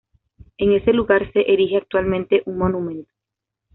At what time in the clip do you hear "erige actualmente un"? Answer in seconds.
1.53-2.57